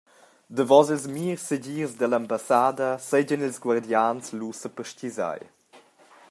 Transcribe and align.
Davos 0.55 0.87
ils 0.95 1.05
mirs 1.15 1.43
segirs 1.47 1.93
dall’ambassada 1.99 2.89
seigien 3.09 3.45
ils 3.47 3.57
guardians 3.63 4.23
lu 4.39 4.49
seperstgisai. 4.61 5.41